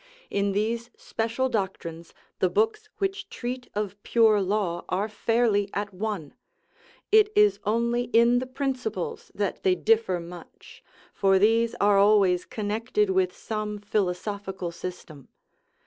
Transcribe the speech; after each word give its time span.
In 0.31 0.53
these 0.53 0.89
special 0.97 1.47
doctrines 1.47 2.11
the 2.39 2.49
books 2.49 2.89
which 2.97 3.29
treat 3.29 3.69
of 3.75 4.01
pure 4.01 4.41
law 4.41 4.83
are 4.89 5.07
fairly 5.07 5.69
at 5.75 5.93
one; 5.93 6.33
it 7.11 7.31
is 7.35 7.59
only 7.65 8.05
in 8.05 8.39
the 8.39 8.47
principles 8.47 9.29
that 9.35 9.61
they 9.61 9.75
differ 9.75 10.19
much, 10.19 10.83
for 11.13 11.37
these 11.37 11.75
are 11.79 11.99
always 11.99 12.45
connected 12.45 13.11
with 13.11 13.31
some 13.37 13.77
philosophical 13.77 14.71
system. 14.71 15.27